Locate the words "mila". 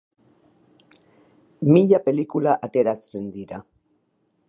1.77-2.01